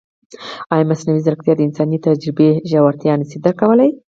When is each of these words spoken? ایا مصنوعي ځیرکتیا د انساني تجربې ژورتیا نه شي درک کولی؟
ایا 0.73 0.89
مصنوعي 0.91 1.21
ځیرکتیا 1.25 1.53
د 1.55 1.61
انساني 1.67 1.97
تجربې 2.07 2.49
ژورتیا 2.69 3.13
نه 3.19 3.25
شي 3.29 3.37
درک 3.43 3.57
کولی؟ 3.61 3.89